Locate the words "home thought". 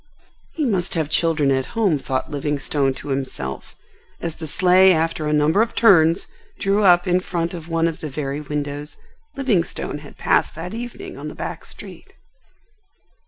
1.77-2.31